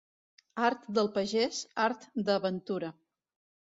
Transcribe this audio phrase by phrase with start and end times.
[0.69, 2.95] Art del pagès, art de ventura.